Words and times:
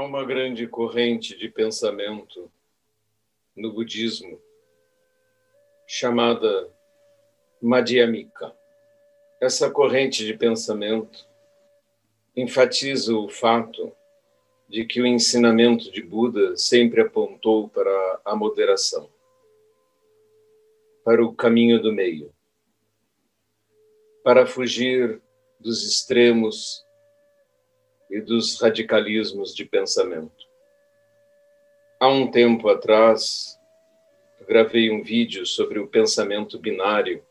uma 0.00 0.24
grande 0.24 0.66
corrente 0.66 1.36
de 1.36 1.48
pensamento 1.48 2.50
no 3.56 3.72
budismo 3.72 4.40
chamada 5.86 6.72
Madhyamika. 7.60 8.54
Essa 9.40 9.70
corrente 9.70 10.24
de 10.24 10.34
pensamento 10.34 11.26
enfatiza 12.36 13.14
o 13.14 13.28
fato 13.28 13.94
de 14.68 14.84
que 14.84 15.00
o 15.00 15.06
ensinamento 15.06 15.90
de 15.90 16.02
Buda 16.02 16.56
sempre 16.56 17.00
apontou 17.00 17.68
para 17.68 18.20
a 18.24 18.34
moderação, 18.34 19.08
para 21.04 21.24
o 21.24 21.34
caminho 21.34 21.80
do 21.80 21.92
meio, 21.92 22.34
para 24.24 24.46
fugir 24.46 25.22
dos 25.60 25.86
extremos 25.86 26.83
e 28.14 28.20
dos 28.20 28.60
radicalismos 28.60 29.52
de 29.52 29.64
pensamento. 29.64 30.46
Há 31.98 32.08
um 32.08 32.30
tempo 32.30 32.68
atrás, 32.68 33.58
gravei 34.46 34.88
um 34.88 35.02
vídeo 35.02 35.44
sobre 35.44 35.80
o 35.80 35.88
pensamento 35.88 36.56
binário, 36.56 37.24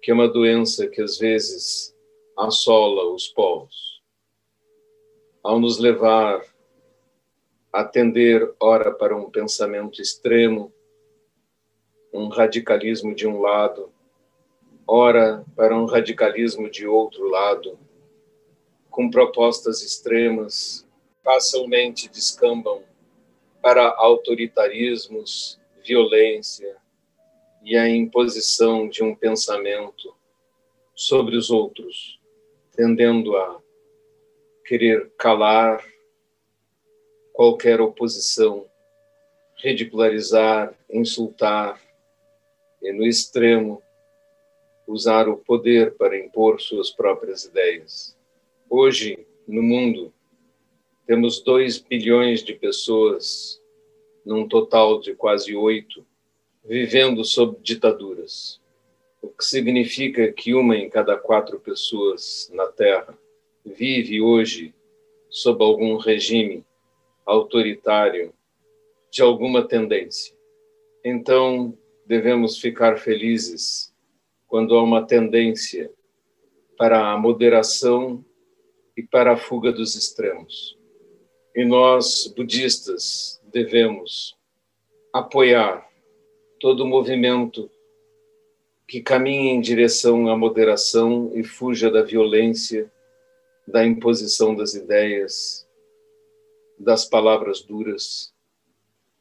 que 0.00 0.12
é 0.12 0.14
uma 0.14 0.28
doença 0.28 0.86
que 0.86 1.02
às 1.02 1.18
vezes 1.18 1.92
assola 2.38 3.12
os 3.12 3.26
povos. 3.26 4.00
Ao 5.42 5.58
nos 5.58 5.80
levar 5.80 6.40
a 7.72 7.82
tender, 7.82 8.48
ora, 8.60 8.92
para 8.92 9.16
um 9.16 9.28
pensamento 9.28 10.00
extremo, 10.00 10.72
um 12.14 12.28
radicalismo 12.28 13.12
de 13.12 13.26
um 13.26 13.40
lado, 13.40 13.92
ora, 14.86 15.44
para 15.56 15.76
um 15.76 15.84
radicalismo 15.84 16.70
de 16.70 16.86
outro 16.86 17.28
lado, 17.28 17.76
com 19.00 19.08
propostas 19.08 19.80
extremas, 19.80 20.86
facilmente 21.24 22.06
descambam 22.06 22.84
para 23.62 23.88
autoritarismos, 23.96 25.58
violência 25.82 26.76
e 27.64 27.78
a 27.78 27.88
imposição 27.88 28.86
de 28.86 29.02
um 29.02 29.14
pensamento 29.14 30.14
sobre 30.94 31.34
os 31.34 31.50
outros, 31.50 32.20
tendendo 32.76 33.34
a 33.38 33.62
querer 34.66 35.10
calar 35.16 35.82
qualquer 37.32 37.80
oposição, 37.80 38.66
ridicularizar, 39.56 40.74
insultar 40.90 41.80
e, 42.82 42.92
no 42.92 43.06
extremo, 43.06 43.82
usar 44.86 45.26
o 45.26 45.38
poder 45.38 45.96
para 45.96 46.18
impor 46.18 46.60
suas 46.60 46.90
próprias 46.90 47.46
ideias. 47.46 48.19
Hoje, 48.72 49.26
no 49.48 49.64
mundo, 49.64 50.14
temos 51.04 51.42
2 51.42 51.78
bilhões 51.78 52.40
de 52.44 52.54
pessoas, 52.54 53.60
num 54.24 54.46
total 54.46 55.00
de 55.00 55.12
quase 55.12 55.56
8, 55.56 56.06
vivendo 56.64 57.24
sob 57.24 57.58
ditaduras, 57.64 58.60
o 59.20 59.26
que 59.26 59.44
significa 59.44 60.32
que 60.32 60.54
uma 60.54 60.76
em 60.76 60.88
cada 60.88 61.16
quatro 61.16 61.58
pessoas 61.58 62.48
na 62.54 62.68
Terra 62.68 63.18
vive 63.66 64.20
hoje 64.20 64.72
sob 65.28 65.64
algum 65.64 65.96
regime 65.96 66.64
autoritário 67.26 68.32
de 69.10 69.20
alguma 69.20 69.66
tendência. 69.66 70.32
Então, 71.04 71.76
devemos 72.06 72.56
ficar 72.60 72.98
felizes 73.00 73.92
quando 74.46 74.76
há 74.76 74.82
uma 74.84 75.04
tendência 75.04 75.92
para 76.78 77.10
a 77.10 77.18
moderação 77.18 78.24
e 78.96 79.02
para 79.02 79.32
a 79.32 79.36
fuga 79.36 79.72
dos 79.72 79.94
extremos. 79.94 80.78
E 81.54 81.64
nós, 81.64 82.32
budistas, 82.36 83.40
devemos 83.52 84.36
apoiar 85.12 85.88
todo 86.60 86.86
movimento 86.86 87.70
que 88.86 89.00
caminhe 89.00 89.50
em 89.50 89.60
direção 89.60 90.28
à 90.28 90.36
moderação 90.36 91.30
e 91.34 91.42
fuja 91.44 91.90
da 91.90 92.02
violência, 92.02 92.90
da 93.66 93.86
imposição 93.86 94.54
das 94.54 94.74
ideias, 94.74 95.66
das 96.78 97.04
palavras 97.04 97.62
duras 97.62 98.34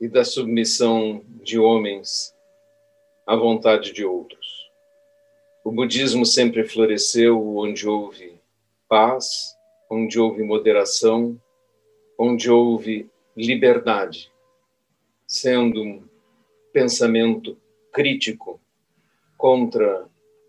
e 0.00 0.08
da 0.08 0.24
submissão 0.24 1.22
de 1.42 1.58
homens 1.58 2.34
à 3.26 3.36
vontade 3.36 3.92
de 3.92 4.04
outros. 4.04 4.70
O 5.62 5.70
budismo 5.70 6.24
sempre 6.24 6.64
floresceu 6.64 7.58
onde 7.58 7.86
houve 7.86 8.39
paz, 8.90 9.56
onde 9.88 10.18
houve 10.18 10.42
moderação, 10.42 11.40
onde 12.18 12.50
houve 12.50 13.08
liberdade, 13.36 14.32
sendo 15.28 15.80
um 15.80 16.04
pensamento 16.72 17.56
crítico 17.92 18.60
contra 19.38 20.08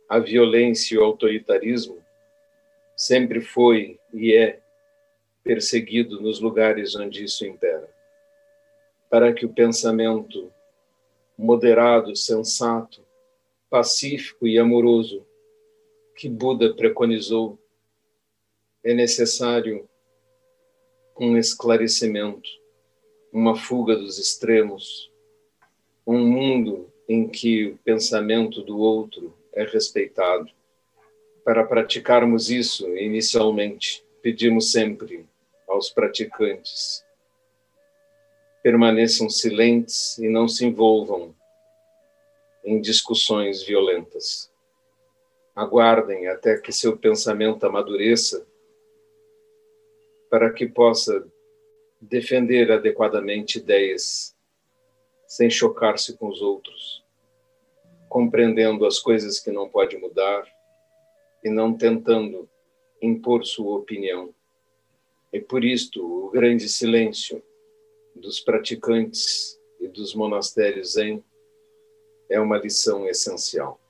a 0.10 0.18
violência 0.18 0.96
e 0.96 0.98
o 0.98 1.04
autoritarismo, 1.04 2.04
sempre 2.98 3.42
foi 3.42 4.00
e 4.12 4.34
é 4.34 4.60
perseguido 5.44 6.20
nos 6.20 6.40
lugares 6.40 6.96
onde 6.96 7.24
isso 7.24 7.46
impera. 7.46 7.88
Para 9.08 9.32
que 9.34 9.46
o 9.46 9.54
pensamento 9.54 10.52
moderado, 11.38 12.16
sensato, 12.16 13.06
pacífico 13.70 14.48
e 14.48 14.58
amoroso 14.58 15.24
que 16.16 16.28
Buda 16.28 16.74
preconizou 16.74 17.61
é 18.84 18.94
necessário 18.94 19.88
um 21.20 21.38
esclarecimento, 21.38 22.50
uma 23.32 23.56
fuga 23.56 23.96
dos 23.96 24.18
extremos, 24.18 25.12
um 26.06 26.20
mundo 26.26 26.92
em 27.08 27.28
que 27.28 27.68
o 27.68 27.78
pensamento 27.78 28.62
do 28.62 28.80
outro 28.80 29.34
é 29.54 29.64
respeitado. 29.64 30.50
Para 31.44 31.64
praticarmos 31.64 32.50
isso, 32.50 32.88
inicialmente, 32.98 34.04
pedimos 34.22 34.72
sempre 34.72 35.26
aos 35.68 35.90
praticantes 35.90 37.04
permaneçam 38.62 39.30
silentes 39.30 40.18
e 40.18 40.30
não 40.30 40.48
se 40.48 40.66
envolvam 40.66 41.34
em 42.64 42.80
discussões 42.80 43.64
violentas. 43.64 44.52
Aguardem 45.56 46.28
até 46.28 46.58
que 46.58 46.72
seu 46.72 46.96
pensamento 46.96 47.66
amadureça 47.66 48.46
para 50.32 50.50
que 50.54 50.66
possa 50.66 51.28
defender 52.00 52.72
adequadamente 52.72 53.60
ideias 53.60 54.34
sem 55.28 55.50
chocar-se 55.50 56.18
com 56.18 56.30
os 56.30 56.42
outros, 56.42 57.04
compreendendo 58.08 58.86
as 58.86 58.98
coisas 58.98 59.42
que 59.42 59.52
não 59.52 59.68
pode 59.68 59.98
mudar 59.98 60.48
e 61.44 61.50
não 61.50 61.78
tentando 61.78 62.50
impor 63.02 63.46
sua 63.46 63.78
opinião. 63.78 64.34
E 65.34 65.42
por 65.42 65.66
isto 65.66 66.02
o 66.02 66.30
grande 66.32 66.70
silêncio 66.70 67.44
dos 68.16 68.40
praticantes 68.40 69.60
e 69.82 69.88
dos 69.90 70.16
monastérios 70.16 70.94
Zen 70.94 71.22
é 72.30 72.40
uma 72.40 72.58
lição 72.58 73.06
essencial. 73.06 73.81